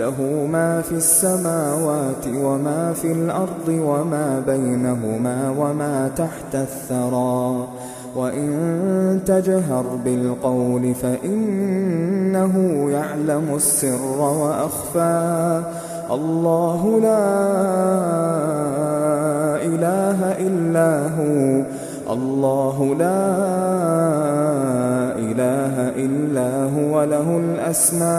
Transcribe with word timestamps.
له 0.00 0.46
ما 0.52 0.82
في 0.82 0.92
السماوات 0.92 2.26
وما 2.34 2.92
في 2.92 3.12
الأرض 3.12 3.68
وما 3.68 4.42
بينهما 4.46 5.54
وما 5.58 6.10
تحت 6.16 6.54
الثرى. 6.54 7.68
وإن 8.16 9.20
تجهر 9.26 9.84
بالقول 10.04 10.94
فإنه 10.94 12.54
يعلم 12.90 13.52
السر 13.54 14.18
وأخفى. 14.18 15.62
الله 16.10 17.00
لا 17.02 17.26
إله 19.64 20.32
إلا 20.38 21.08
هو. 21.18 21.62
الله 22.14 22.94
لا 22.98 23.26
إله 23.36 24.69
إلا 27.04 27.16
هو 27.16 27.20
له 27.20 27.36
الأسماء 27.36 28.10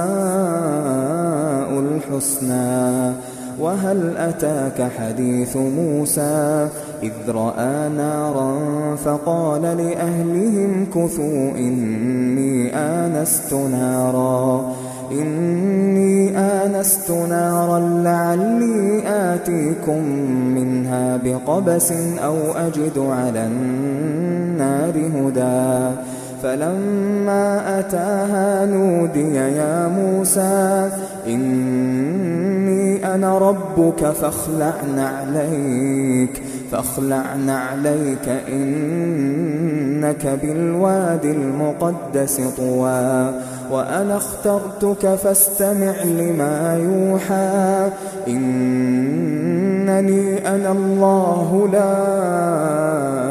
الحسنى. 1.79 3.11
وهل 3.59 4.17
أتاك 4.17 4.91
حديث 4.99 5.57
موسى؟ 5.57 6.67
إذ 7.03 7.11
رأى 7.27 7.89
نارا 7.89 8.55
فقال 8.95 9.61
لأهلهم 9.61 10.85
كثوا 10.85 11.51
إني 11.57 12.75
آنست 12.75 13.53
نارا. 13.53 14.75
إني 15.11 16.37
آنست 16.37 17.11
نارا 17.11 17.79
لعلي 17.79 19.03
آتيكم 19.07 20.03
منها 20.55 21.17
بقبس 21.17 21.91
أو 22.25 22.35
أجد 22.51 22.97
على 22.97 23.47
النار 23.47 24.93
هدى. 24.97 25.95
فلما 26.43 27.79
أتاها 27.79 28.65
نودي 28.65 29.35
يا 29.35 29.87
موسى 29.87 30.89
إني 31.27 33.15
أنا 33.15 33.37
ربك 33.37 34.05
فاخلع 34.05 34.73
نعليك 34.95 36.41
فاخلع 36.71 37.35
نعليك 37.35 38.29
إنك 38.47 40.39
بالواد 40.41 41.25
المقدس 41.25 42.41
طوى. 42.57 43.31
وأنا 43.71 44.17
اخترتك 44.17 45.15
فاستمع 45.15 46.03
لما 46.03 46.77
يوحى 46.77 47.89
إنني 48.27 50.47
أنا 50.55 50.71
الله 50.71 51.69
لا 51.71 53.30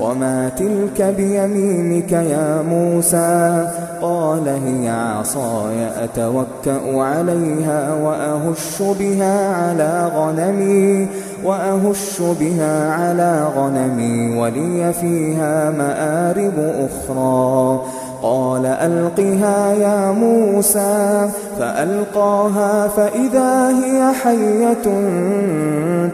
وما 0.00 0.48
تلك 0.48 1.14
بيمينك 1.16 2.12
يا 2.12 2.62
موسى 2.62 3.68
قال 4.02 4.48
هي 4.48 4.88
عصاي 4.88 6.04
أتوكأ 6.04 7.02
عليها 7.02 7.94
وأهش 7.94 8.82
بها 8.98 9.54
على 9.54 10.10
غنمي 10.16 11.08
وأهش 11.44 12.22
بها 12.40 12.92
على 12.92 13.48
غنمي 13.56 14.38
ولي 14.38 14.92
فيها 14.92 15.70
مآرب 15.70 16.54
أخرى 16.58 17.80
قال 18.26 18.66
ألقها 18.66 19.72
يا 19.72 20.12
موسى 20.12 21.28
فألقاها 21.58 22.88
فإذا 22.88 23.68
هي 23.68 24.12
حية 24.12 24.86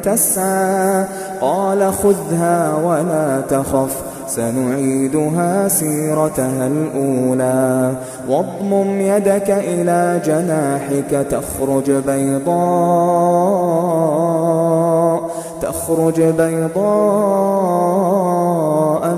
تسعى 0.02 1.04
قال 1.40 1.92
خذها 1.92 2.76
ولا 2.84 3.40
تخف 3.48 4.02
سنعيدها 4.26 5.68
سيرتها 5.68 6.66
الأولى 6.66 7.92
واضمم 8.28 9.00
يدك 9.00 9.50
إلى 9.50 10.20
جناحك 10.24 11.26
تخرج 11.30 11.90
بيضاء 11.90 13.22
تخرج 15.62 16.20
بيضاء 16.22 17.72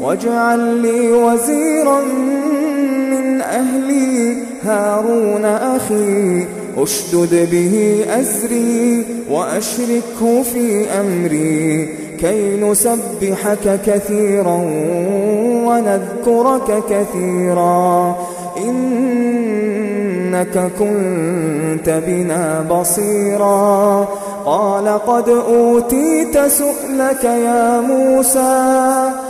واجعل 0.00 0.58
لي 0.58 1.12
وزيرا 1.12 2.00
من 3.10 3.40
أهلي 3.40 4.36
هارون 4.64 5.44
أخي. 5.44 6.46
أشدد 6.78 7.48
به 7.50 8.04
أزري 8.20 9.04
وأشركه 9.30 10.42
في 10.42 10.86
أمري. 11.00 11.88
كي 12.20 12.56
نسبحك 12.56 13.80
كثيرا 13.86 14.60
ونذكرك 15.66 16.82
كثيرا. 16.90 18.16
إنك 18.56 20.70
كنت 20.78 22.02
بنا 22.06 22.66
بصيرا. 22.70 24.08
قال 24.44 24.98
قد 25.06 25.28
أوتيت 25.28 26.38
سؤلك 26.38 27.24
يا 27.24 27.80
موسى. 27.80 29.29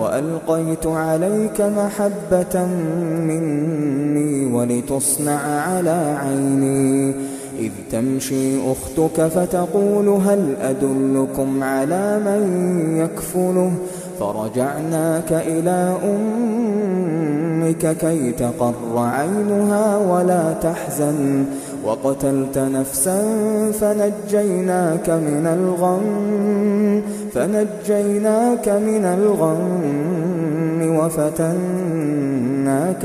وألقيت 0.00 0.86
عليك 0.86 1.60
محبة 1.60 2.66
مني 3.28 4.54
ولتصنع 4.54 5.40
على 5.60 6.16
عيني. 6.22 7.14
إذ 7.58 7.70
تمشي 7.92 8.72
أختك 8.72 9.26
فتقول 9.26 10.08
هل 10.08 10.56
أدلكم 10.60 11.62
على 11.62 12.18
من 12.18 12.42
يكفله؟ 12.96 13.72
فرجعناك 14.20 15.32
إلى 15.32 15.96
أمك 16.04 17.96
كي 17.96 18.32
تقر 18.32 18.98
عينها 18.98 19.96
ولا 19.96 20.52
تحزن. 20.52 21.44
وقتلت 21.84 22.58
نفسا 22.58 23.22
فنجيناك 23.80 25.10
من 25.10 25.46
الغم 25.46 27.02
فنجيناك 27.34 28.68
من 28.68 29.04
الغم 29.04 29.82
وفتناك 30.96 31.46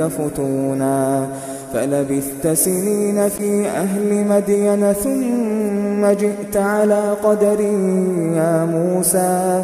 فتونا. 0.02 1.28
فلبثت 1.76 2.48
سنين 2.48 3.30
في 3.30 3.68
أهل 3.68 4.28
مدين 4.28 4.94
ثم 4.94 6.06
جئت 6.06 6.58
على 6.58 7.16
قدر 7.24 7.60
يا 8.36 8.66
موسى 8.66 9.64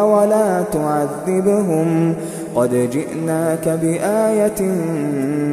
ولا 0.00 0.62
تعذبهم. 0.72 2.14
قد 2.56 2.90
جئناك 2.90 3.68
بآية 3.68 4.62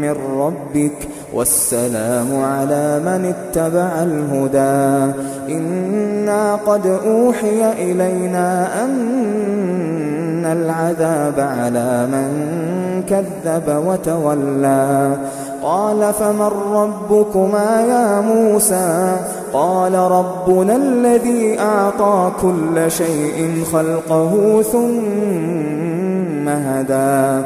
من 0.02 0.16
ربك 0.40 1.08
والسلام 1.34 2.42
على 2.44 3.00
من 3.00 3.34
اتبع 3.34 4.04
الهدى. 4.04 5.14
إنا 5.50 6.56
قد 6.56 6.88
أوحي 7.06 7.92
إلينا 7.92 8.68
أن 8.84 10.46
العذاب 10.46 11.40
على 11.40 12.08
من 12.08 12.30
كذب 13.10 13.84
وتولى. 13.88 15.18
قال 15.64 16.14
فمن 16.14 16.52
ربكما 16.74 17.86
يا 17.90 18.22
موسى 18.22 19.18
قال 19.54 19.94
ربنا 19.94 20.76
الذي 20.76 21.60
أعطى 21.60 22.32
كل 22.42 22.92
شيء 22.92 23.64
خلقه 23.74 24.62
ثم 24.62 26.50
هدى 26.50 27.46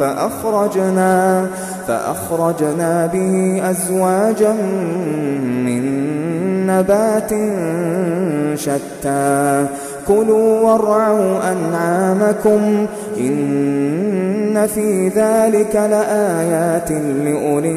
فأخرجنا 0.00 1.46
فأخرجنا 1.88 3.06
به 3.06 3.60
أزواجا 3.70 4.52
من 5.66 5.82
نبات 6.66 7.30
شتى. 8.58 9.66
كلوا 10.08 10.60
وارعوا 10.60 11.52
أنعامكم 11.52 12.86
إن 13.18 14.66
في 14.66 15.08
ذلك 15.08 15.76
لآيات 15.76 16.92
لأولي 16.92 17.70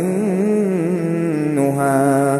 النهى. 1.59 2.39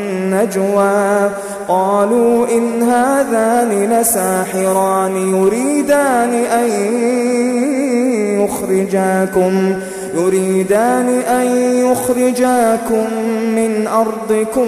النجوى 0.31 1.29
قالوا 1.67 2.47
إن 2.47 2.83
هذان 2.83 3.93
لساحران 3.93 5.17
يريدان 5.35 6.33
أن 6.33 6.69
يخرجاكم 8.39 9.73
يريدان 10.15 11.09
أن 11.09 11.47
يخرجاكم. 11.85 13.07
من 13.55 13.87
أرضكم 13.87 14.67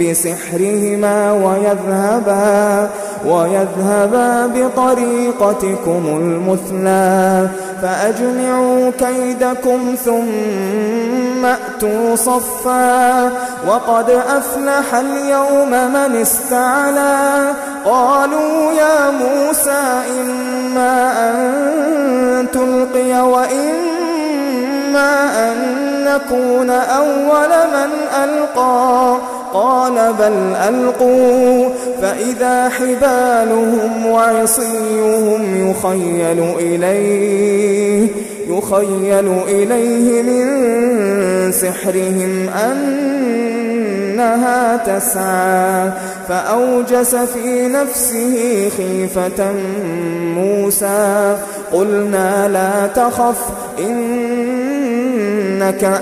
بسحرهما 0.00 1.32
ويذهبا 1.32 2.88
ويذهبا 3.26 4.46
بطريقتكم 4.46 6.02
المثلى 6.06 7.48
فأجمعوا 7.82 8.90
كيدكم 8.90 9.94
ثم 10.04 11.44
أتوا 11.44 12.16
صفا 12.16 13.24
وقد 13.68 14.10
أفلح 14.10 14.94
اليوم 14.94 15.70
من 15.70 16.16
استعلى 16.22 17.52
قالوا 17.84 18.72
يا 18.72 19.10
موسى 19.10 20.02
إما 20.20 21.12
أن 21.30 22.46
تلقي 22.52 23.28
وإما 23.28 23.97
أن 24.96 25.54
نكون 26.04 26.70
أول 26.70 27.48
من 27.48 27.90
ألقى. 28.24 29.16
قال 29.52 29.92
بل 29.92 30.56
ألقوا. 30.68 31.68
فإذا 32.02 32.68
حبالهم 32.68 34.06
وعصيهم 34.06 35.70
يخيل 35.70 36.54
إليه 36.58 38.08
يخيل 38.48 39.32
إليه 39.48 40.22
من 40.22 41.52
سحرهم 41.52 42.48
أن 42.48 43.08
إنها 44.18 44.76
تسعى. 44.76 45.90
فأوجس 46.28 47.14
في 47.14 47.68
نفسه 47.68 48.68
خيفة 48.76 49.52
موسى. 50.34 51.36
قلنا 51.72 52.48
لا 52.48 52.86
تخف 52.86 53.38
إنك 55.58 55.84
أنت 55.84 55.98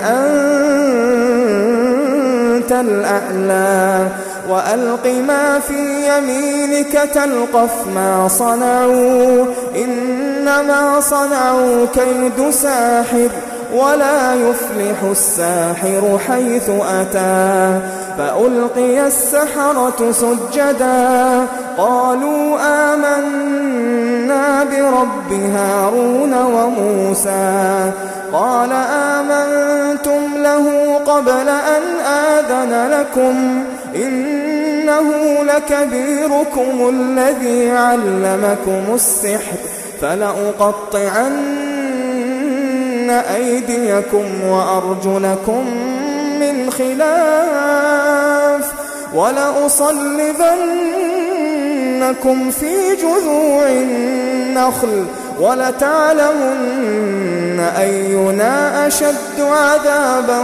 الأعلى. 2.71 4.07
وألق 4.49 5.07
ما 5.27 5.59
في 5.59 6.07
يمينك 6.07 7.09
تلقف 7.13 7.87
ما 7.95 8.27
صنعوا. 8.27 9.45
إنما 9.75 10.99
صنعوا 10.99 11.85
كيد 11.93 12.49
ساحر 12.49 13.29
ولا 13.73 14.33
يفلح 14.33 15.03
الساحر 15.11 16.19
حيث 16.27 16.69
أتى. 16.69 17.79
فألقي 18.17 19.07
السحرة 19.07 20.11
سجدا. 20.11 21.45
قالوا 21.77 22.57
آمنا 22.93 24.63
برب 24.63 25.33
هارون 25.33 26.33
وموسى. 26.33 27.91
قال 28.33 28.71
آمنتم 28.91 30.37
له 30.37 30.95
قبل 31.05 31.49
أن 31.49 31.81
آذن 32.05 32.91
لكم 32.91 33.63
إنه 33.95 35.11
لكبيركم 35.43 36.89
الذي 36.89 37.71
علمكم 37.71 38.83
السحر 38.93 39.57
فلأقطعن 40.01 41.37
أيديكم 43.09 44.25
وأرجلكم 44.47 45.65
من 46.39 46.71
خلاف 46.71 48.71
ولأصلبنكم 49.13 50.37
في 52.51 52.95
جذوع 52.95 53.67
النخل 53.69 55.05
ولتعلمن 55.39 57.36
أينا 57.79 58.87
أشد 58.87 59.39
عذابا 59.39 60.39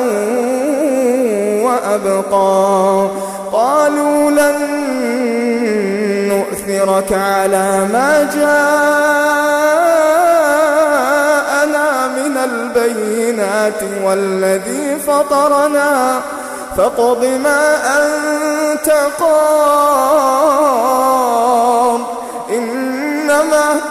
وأبقى. 1.64 3.08
قالوا 3.52 4.32
لن 4.32 4.60
نؤثرك 6.30 7.14
على 7.14 7.88
ما 7.94 8.30
جاءنا 8.36 8.68
من 12.08 12.38
البينات 12.38 13.84
والذي 14.04 15.00
فطرنا. 15.08 16.22
فاقض 16.78 17.26
ما 17.26 17.76
أنت 18.00 18.90
قام 19.20 20.44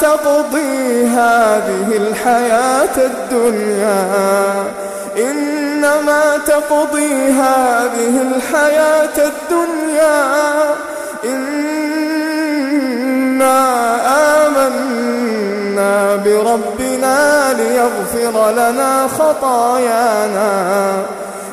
تقضي 0.02 1.06
هذه 1.06 1.96
الحياة 1.96 2.96
الدنيا؟ 2.96 4.06
إنما 5.16 6.22
تقضي 6.46 7.14
هذه 7.30 8.22
الحياة 8.22 9.16
الدنيا. 9.16 10.22
إنا 11.24 12.02
آمنا 14.46 16.16
بربنا 16.16 17.52
ليغفر 17.52 18.50
لنا 18.50 19.08
خطايانا 19.18 20.52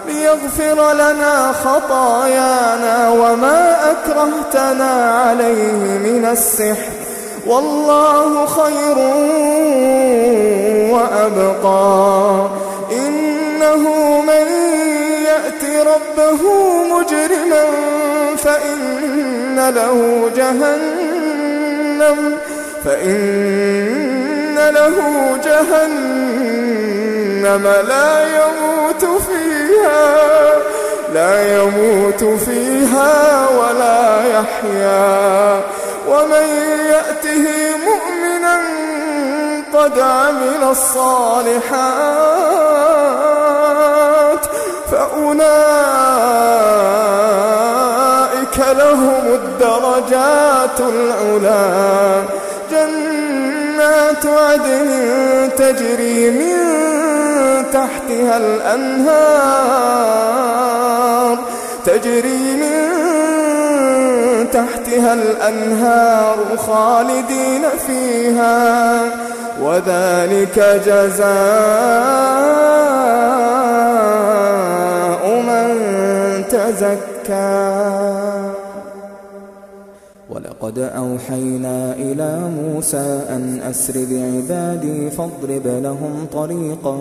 ليغفر 0.07 0.93
لنا 0.93 1.51
خطايانا 1.63 3.09
وما 3.09 3.77
أكرهتنا 3.91 4.91
عليه 5.27 5.71
من 5.97 6.25
السحر. 6.31 6.98
والله 7.47 8.45
خير 8.45 8.97
وأبقى. 10.93 12.47
إنه 12.91 13.83
من 14.21 14.47
يأت 15.23 15.63
ربه 15.87 16.41
مجرما 16.83 17.65
فإن 18.37 19.69
له 19.75 19.97
جهنم 20.35 22.17
فإن 22.85 24.55
له 24.55 24.95
جهنم 25.45 26.53
لا 27.87 28.11
يموت 28.23 29.05
فيها 29.05 30.05
لا 31.13 31.33
يموت 31.57 32.23
فيها 32.23 33.47
ولا 33.49 34.21
يحيا. 34.27 35.61
ومن 36.09 36.47
يأته 36.89 37.45
مؤمنا 37.87 38.57
قد 39.73 39.99
عمل 39.99 40.63
الصالحات 40.71 41.59
فأولئك 44.91 45.39
لهم 48.59 49.23
الدرجات 49.25 50.79
العلا. 50.79 52.23
جنات 52.71 54.25
عدن 54.25 54.89
تجري 55.57 56.29
من 56.29 56.57
تحتها 57.73 58.37
الأنهار 58.37 59.69
تجري 61.85 62.55
من 62.61 62.78
تحتها 64.59 65.13
الأنهار 65.13 66.37
خالدين 66.57 67.63
فيها 67.87 69.01
وذلك 69.63 70.57
جزاء 70.85 71.29
من 75.49 75.67
تزكى. 76.49 77.79
ولقد 80.29 80.79
أوحينا 80.79 81.93
إلى 81.93 82.39
موسى 82.59 83.19
أن 83.29 83.61
أسر 83.69 83.93
بعبادي 83.93 85.09
فاضرب 85.09 85.65
لهم 85.65 86.27
طريقا 86.33 86.97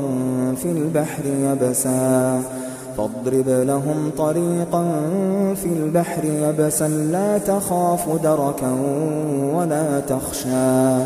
في 0.62 0.68
البحر 0.68 1.22
يبسا. 1.24 2.42
فاضرب 2.98 3.48
لهم 3.48 4.10
طريقا 4.18 4.84
في 5.54 5.66
البحر 5.66 6.24
يبسا 6.24 6.88
لا 6.88 7.38
تخاف 7.38 8.22
دركا 8.22 8.76
ولا 9.54 10.00
تخشى. 10.00 11.04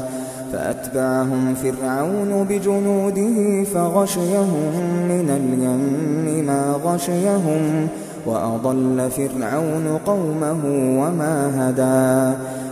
فأتبعهم 0.52 1.54
فرعون 1.54 2.46
بجنوده 2.48 3.64
فغشيهم 3.64 4.74
من 5.08 5.30
اليم 5.30 6.46
ما 6.46 6.74
غشيهم 6.84 7.88
وأضل 8.26 9.10
فرعون 9.10 9.98
قومه 10.06 10.60
وما 11.00 11.50
هدى. 11.56 12.36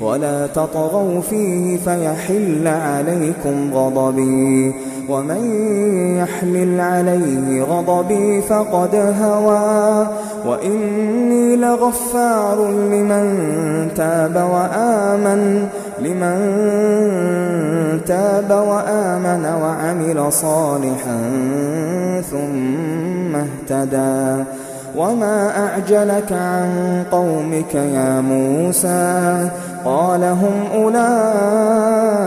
ولا 0.00 0.46
تطغوا 0.46 1.20
فيه 1.20 1.76
فيحل 1.76 2.68
عليكم 2.68 3.74
غضبي. 3.74 4.74
ومن 5.08 5.42
يحلل 6.16 6.80
عليه 6.80 7.62
غضبي 7.62 8.42
فقد 8.42 9.14
هوى. 9.22 10.06
وإني 10.46 11.56
لغفار 11.56 12.68
لمن 12.70 13.48
تاب 13.96 14.36
وآمن 14.36 15.68
لمن 16.00 16.40
تاب 18.06 18.50
وآمن 18.50 19.44
وعمل 19.62 20.32
صالحا 20.32 21.20
ثم 22.30 23.36
اهتدى. 23.36 24.44
وما 24.96 25.66
أعجلك 25.66 26.32
عن 26.32 27.04
قومك 27.10 27.74
يا 27.74 28.20
موسى؟ 28.20 29.48
قال 29.84 30.24
هم 30.24 30.54
أولئك 30.74 32.20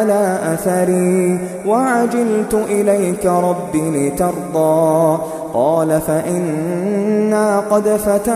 على 0.00 0.38
أثري 0.54 1.38
وعجلت 1.66 2.54
إليك 2.54 3.26
رب 3.26 3.76
لترضى 3.76 5.18
قال 5.54 6.00
فإنا 6.00 7.60
قد 7.60 7.88
فتنا 7.88 8.30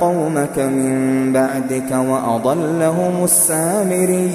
قومك 0.00 0.58
من 0.58 1.32
بعدك 1.32 1.90
وأضلهم 2.10 3.24
السامري 3.24 4.30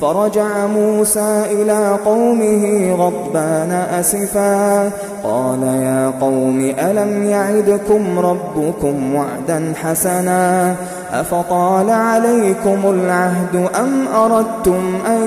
فرجع 0.00 0.66
موسى 0.66 1.44
إلى 1.50 1.96
قومه 2.04 2.92
غضبان 2.94 3.72
أسفا 4.00 4.90
قال 5.24 5.62
يا 5.62 6.12
قوم 6.20 6.72
ألم 6.78 7.24
يعدكم 7.24 8.18
ربكم 8.18 9.14
وعدا 9.14 9.72
حسنا 9.82 10.74
أفطال 11.12 11.90
عليكم 11.90 12.78
العهد 12.84 13.68
أم 13.80 14.08
أردتم 14.08 14.82
أن 15.06 15.22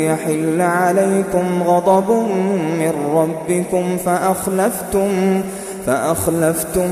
يحل 0.00 0.60
عليكم 0.60 1.62
غضب 1.66 2.10
من 2.78 2.92
ربكم 3.14 3.96
فأخلفتم 3.96 5.40
فأخلفتم 5.86 6.88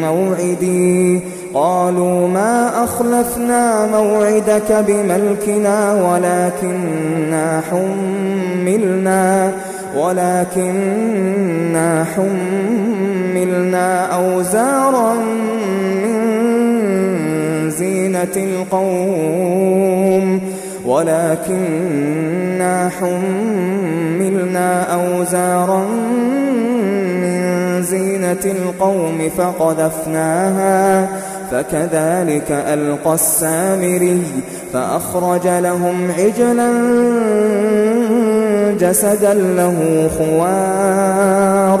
موعدي؟ 0.00 1.20
قالوا 1.54 2.28
ما 2.28 2.84
أخلفنا 2.84 3.86
موعدك 3.86 4.84
بملكنا 4.86 5.92
ولكننا 5.92 7.62
حملنا 7.70 9.52
ولكننا 9.96 12.04
حملنا 12.16 14.06
أوزارا 14.06 15.14
القوم 18.36 20.24
ولكننا 20.86 22.74
حملنا 23.00 24.82
أوزارا 24.82 25.86
من 27.22 27.82
زينة 27.82 28.44
القوم 28.44 29.30
فقذفناها 29.38 31.08
فكذلك 31.50 32.50
ألقى 32.50 33.14
السامري 33.14 34.22
فأخرج 34.72 35.46
لهم 35.46 36.10
عجلا 36.18 36.70
جسدا 38.80 39.34
له 39.34 40.08
خوار. 40.18 41.80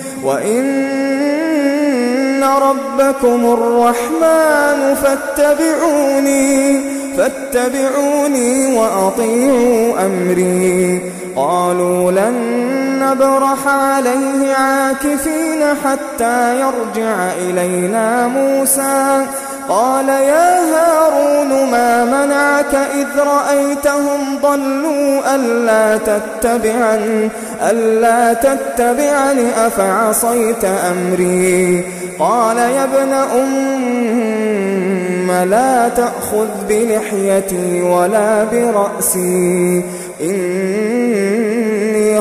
وإن 0.23 0.71
ربكم 2.43 3.53
الرحمن 3.53 4.95
فاتبعوني 4.95 6.81
فاتبعوني 7.17 8.77
وأطيعوا 8.77 10.05
أمري. 10.05 11.01
قالوا 11.35 12.11
لن 12.11 12.35
نبرح 13.01 13.67
عليه 13.67 14.53
عاكفين 14.53 15.63
حتى 15.85 16.59
يرجع 16.59 17.31
إلينا 17.33 18.27
موسى. 18.27 19.25
قال 19.69 20.09
يا 20.09 20.59
هارون 20.59 21.71
ما 21.71 22.05
منعك 22.05 22.75
إذ 22.75 23.07
رأيتهم 23.19 24.37
ضلوا 24.43 25.35
ألا 25.35 25.97
تتبعني 25.97 27.29
ألا 27.69 28.33
تتبعني 28.33 29.67
أفعصيت 29.67 30.65
أمري؟ 30.65 31.85
قال 32.19 32.57
يا 32.57 32.83
ابن 32.83 33.13
أم 33.13 33.91
لا 35.49 35.89
تأخذ 35.89 36.47
بلحيتي 36.69 37.81
ولا 37.81 38.43
برأسي 38.43 39.83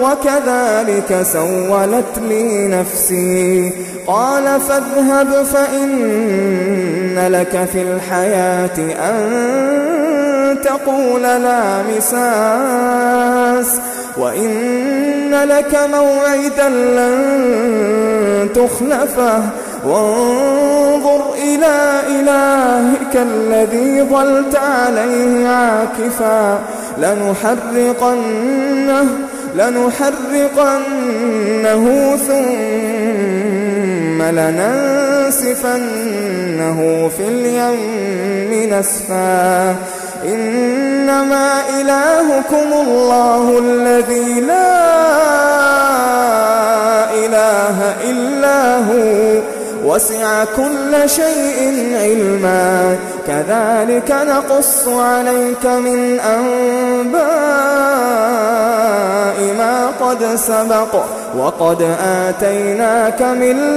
وكذلك 0.00 1.22
سولت 1.22 2.18
لي 2.28 2.68
نفسي. 2.68 3.72
قال 4.06 4.60
فاذهب 4.60 5.42
فإن 5.42 7.28
لك 7.28 7.68
في 7.72 7.82
الحياة 7.82 8.78
أن 8.78 10.58
تقول 10.64 11.22
لا 11.22 11.82
مساس 11.96 13.80
وإن 14.16 15.34
لك 15.44 15.78
موعدا 15.92 16.68
لن 16.68 18.48
تخلفه. 18.54 19.42
وانظر 19.86 21.34
إلى 21.34 22.00
إلهك 22.08 23.16
الذي 23.16 24.02
ظلت 24.02 24.56
عليه 24.56 25.48
عاكفا 25.48 26.58
لنحرقنه 26.98 28.52
لنحرقنه 29.54 31.04
ثم 32.16 34.22
لننسفنه 34.22 35.78
في 37.16 37.28
اليم 37.28 38.78
نسفا. 38.78 39.76
إنما 40.24 41.62
إلهكم 41.80 42.68
الله 42.88 43.58
الذي 43.58 44.40
لا 44.40 44.72
إله 47.14 47.94
إلا 48.10 48.76
هو. 48.76 49.40
وسع 49.84 50.44
كل 50.44 51.10
شيء 51.10 51.94
علما. 51.96 52.96
كذلك 53.26 54.10
نقص 54.10 54.88
عليك 54.88 55.66
من 55.66 56.20
أنباء 56.20 57.22
ما 59.58 59.86
قد 60.00 60.34
سبق. 60.36 61.04
وقد 61.36 61.96
آتيناك 62.04 63.22
من 63.22 63.76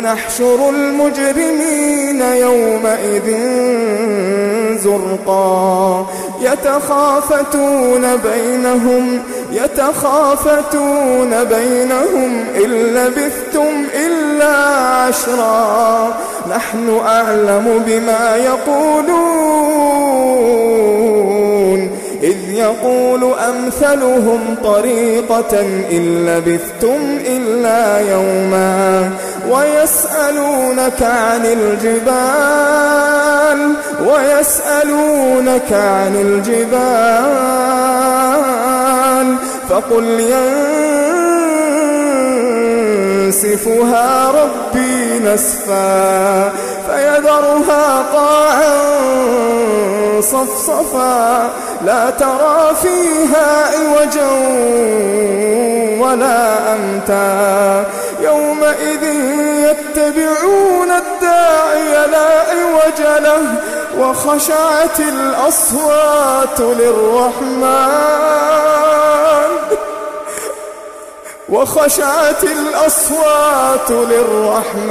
ونحشر 0.00 0.68
المجرمين 0.68 2.20
يومئذ 2.20 3.28
زرقا. 4.78 6.06
يتخافتون 6.40 8.16
بينهم 8.16 9.22
يتخافتون 9.52 11.44
بينهم 11.44 12.44
إن 12.64 12.70
لبثتم 12.70 13.84
إلا 14.06 14.56
عشرا. 15.06 16.14
نحن 16.50 17.00
أعلم 17.06 17.82
بما 17.86 18.36
يقولون. 18.36 19.20
يقول 22.60 23.34
أمثلهم 23.48 24.56
طريقة 24.64 25.60
إن 25.92 26.26
لبثتم 26.26 27.18
إلا 27.26 28.00
يوما 28.10 29.10
ويسألونك 29.48 31.02
عن 31.02 31.46
الجبال 31.46 33.00
ويسألونك 34.06 35.72
عن 35.72 36.16
الجبال 36.16 37.30
فقل 39.68 40.20
ينسفها 43.26 44.30
ربي 44.30 45.18
نسفا 45.18 46.48
فيذرها 46.86 48.02
قاعا 48.12 48.90
صفصفا 50.20 51.50
لا 51.84 52.10
ترى 52.10 52.74
فيها 52.82 53.66
عوجا 53.76 54.30
ولا 56.00 56.74
أمتا. 56.74 57.84
يومئذ 58.20 59.02
يتبعون 59.70 60.90
الداعي 60.90 62.06
لا 62.06 62.28
عوج 62.50 63.00
له 63.22 63.42
وخشعت 63.98 65.00
الأصوات 65.00 66.60
للرحمن. 66.60 68.20
وخشعت 71.48 72.44
الأصوات 72.44 73.90
للرحمن. 73.90 74.90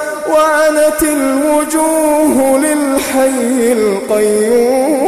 وعنت 0.33 1.03
الوجوه 1.03 2.57
للحي 2.57 3.71
القيوم. 3.71 5.01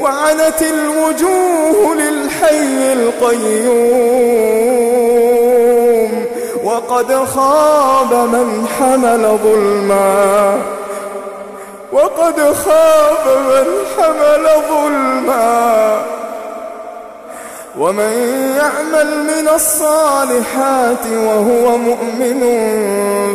وعنت 0.00 0.62
الوجوه 0.62 1.94
للحي 1.94 2.92
القيوم. 2.92 4.22
وقد 6.64 7.24
خاب 7.24 8.14
من 8.14 8.66
حمل 8.78 9.38
ظلما. 9.44 10.58
وقد 11.92 12.52
خاب 12.52 13.26
من 13.26 13.66
حمل 13.96 14.44
ظلما. 14.70 16.21
ومن 17.78 18.12
يعمل 18.56 19.08
من 19.24 19.48
الصالحات 19.54 21.06
وهو 21.06 21.76
مؤمن 21.78 22.42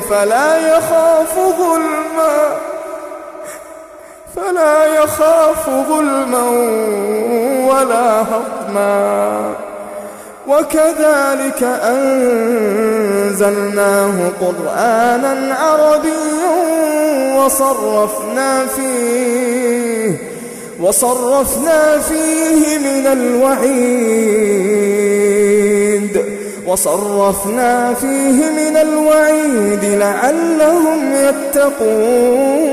فلا 0.10 0.78
يخاف 0.78 1.36
ظلما 1.36 2.58
فلا 4.36 4.86
يخاف 4.86 5.69
ظلما 5.69 6.43
ولا 7.67 8.21
هضما. 8.21 9.56
وكذلك 10.47 11.63
أنزلناه 13.04 13.52
قرآنا 14.41 15.56
عربيا 15.56 16.47
وصرفنا 17.38 18.65
فيه 18.67 19.87
وصرفنا 20.82 22.00
فيه 22.00 22.78
من 22.78 23.08
الوعيد. 23.08 24.28
وصرفنا 26.68 27.94
فيه 27.94 28.50
من 28.50 28.78
الوعيد 28.78 29.86
لعلهم 29.86 31.16
يتقون. 31.16 32.68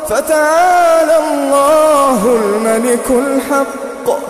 فتعالى 0.08 1.16
الله 1.18 2.20
الملك 2.26 3.10
الحق. 3.10 4.29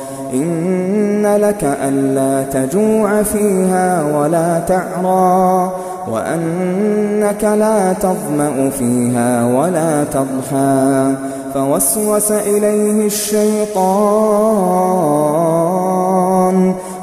إن 0.33 1.35
لك 1.35 1.63
ألا 1.63 2.43
تجوع 2.43 3.23
فيها 3.23 4.03
ولا 4.17 4.59
تعرى 4.59 5.71
وأنك 6.07 7.43
لا 7.43 7.93
تظمأ 7.93 8.69
فيها 8.69 9.45
ولا 9.45 10.03
تضحى 10.03 11.15
فوسوس 11.53 12.31
إليه 12.31 13.05
الشيطان 13.05 14.31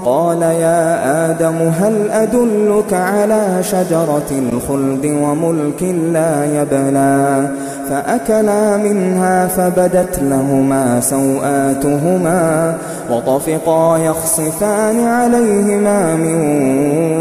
قال 0.08 0.42
يا 0.42 1.30
آدم 1.30 1.54
هل 1.80 2.10
أدلك 2.10 2.92
على 2.92 3.62
شجرة 3.62 4.30
الخلد 4.30 5.06
وملك 5.06 5.82
لا 6.12 6.44
يبلى؟ 6.44 7.48
فأكلا 7.90 8.76
منها 8.76 9.46
فبدت 9.46 10.18
لهما 10.22 11.00
سوآتهما 11.00 12.74
وطفقا 13.10 13.98
يخصفان 13.98 15.06
عليهما 15.06 16.16
من 16.16 16.38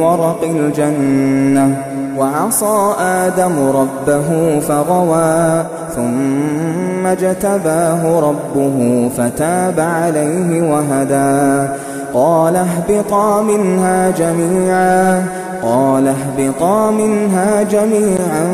ورق 0.02 0.44
الجنة. 0.44 1.84
وعصى 2.18 2.94
آدم 3.00 3.70
ربه 3.70 4.60
فغوى 4.60 5.64
ثم 5.96 7.06
اجتباه 7.06 8.20
ربه 8.20 9.10
فتاب 9.18 9.80
عليه 9.80 10.72
وهدى. 10.72 11.70
قال 12.14 12.56
اهبطا 12.56 13.42
منها 13.42 14.10
جميعا. 14.10 15.26
قال 15.64 16.08
اهبطا 16.08 16.92
منها 16.92 17.64
جميعا 17.64 18.48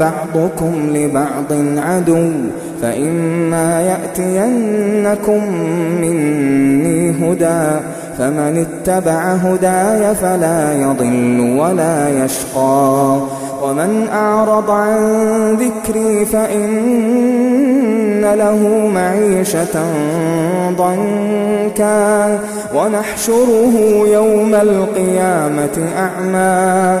بعضكم 0.00 0.72
لبعض 0.94 1.52
عدو 1.76 2.28
فإما 2.82 3.82
يأتينكم 3.82 5.44
مني 6.00 7.10
هدى 7.10 7.80
فمن 8.18 8.66
اتبع 8.66 9.20
هداي 9.32 10.14
فلا 10.14 10.72
يضل 10.72 11.56
ولا 11.60 12.24
يشقى. 12.24 13.20
ومن 13.62 14.08
أعرض 14.12 14.70
عن 14.70 14.98
ذكري 15.52 16.24
فإن 16.24 16.70
له 18.22 18.86
معيشة 18.94 19.76
ضنكا 20.70 22.38
ونحشره 22.74 23.74
يوم 24.06 24.54
القيامة 24.54 25.76
أعمى 25.98 27.00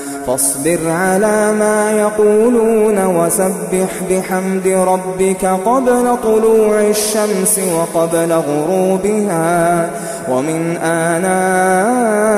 فاصبر 0.27 0.79
على 0.89 1.51
ما 1.51 1.91
يقولون 1.91 3.05
وسبح 3.05 3.89
بحمد 4.09 4.67
ربك 4.67 5.45
قبل 5.45 6.17
طلوع 6.23 6.81
الشمس 6.81 7.59
وقبل 7.75 8.33
غروبها 8.33 9.89
ومن 10.29 10.77
آناء 10.83 12.31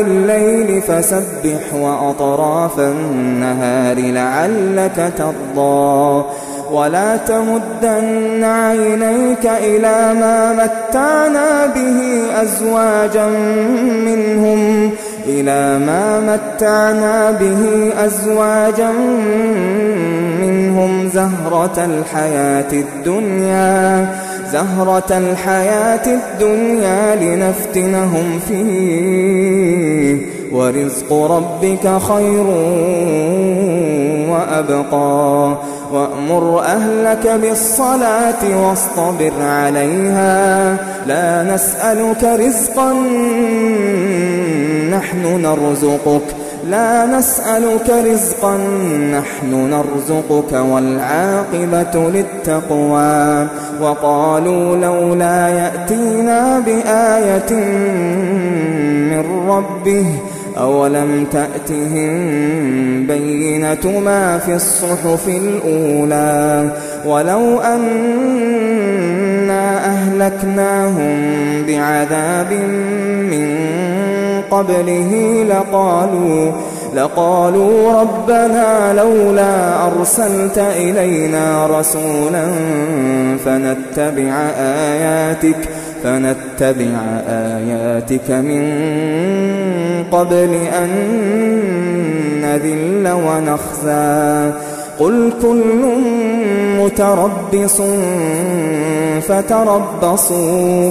الليل 0.00 0.82
فسبح 0.82 1.74
وأطراف 1.74 2.78
النهار 2.78 3.96
لعلك 3.98 5.12
ترضى 5.18 6.24
ولا 6.72 7.16
تمدن 7.16 8.44
عينيك 8.44 9.46
إلى 9.46 10.14
ما 10.20 10.52
متعنا 10.52 11.66
به 11.66 12.22
أزواجا 12.42 13.26
منهم 14.04 14.90
إلى 15.26 15.78
ما 15.86 16.20
متعنا 16.20 17.30
به 17.30 17.92
أزواجا 18.04 18.90
منهم 20.40 21.08
زهرة 21.08 21.84
الحياة 21.84 22.72
الدنيا 22.72 24.06
زهرة 24.52 25.18
الحياة 25.18 26.06
الدنيا 26.06 27.16
لنفتنهم 27.16 28.40
فيه. 28.48 30.16
ورزق 30.52 31.12
ربك 31.12 31.98
خير 31.98 32.46
وأبقى. 34.30 35.56
وأمر 35.92 36.60
أهلك 36.60 37.26
بالصلاة 37.42 38.68
واصطبر 38.68 39.32
عليها. 39.40 40.76
لا 41.06 41.54
نسألك 41.54 42.24
رزقا 42.24 42.92
نحن 44.90 45.42
نرزقك. 45.42 46.22
لا 46.70 47.06
نسألك 47.06 47.90
رزقا 47.90 48.56
نحن 49.12 49.70
نرزقك 49.70 50.52
والعاقبة 50.52 52.10
للتقوى. 52.10 53.46
وقالوا 53.80 54.76
لولا 54.76 55.48
يأتينا 55.48 56.58
بآية 56.58 57.52
من 59.10 59.48
ربه 59.48 60.06
أولم 60.58 61.26
تأتهم 61.32 62.10
بينة 63.06 64.00
ما 64.04 64.38
في 64.38 64.54
الصحف 64.54 65.28
الأولى؟ 65.28 66.70
ولو 67.06 67.60
أنا 67.60 68.90
أهلكناهم 69.86 71.16
بعذاب 71.66 72.52
من 73.30 73.79
قبله 74.50 75.42
لقالوا 75.48 76.52
لقالوا 76.94 78.00
ربنا 78.00 78.92
لولا 78.92 79.86
أرسلت 79.86 80.58
إلينا 80.58 81.66
رسولا 81.66 82.44
فنتبع 83.44 84.32
آياتك 84.58 85.68
فنتبع 86.02 86.98
آياتك 87.28 88.30
من 88.30 88.62
قبل 90.12 90.58
أن 90.82 90.90
نذل 92.42 93.12
ونخزى. 93.12 94.50
قل 95.00 95.32
كل 95.42 95.82
متربص 96.78 97.82
فتربصوا 99.28 100.90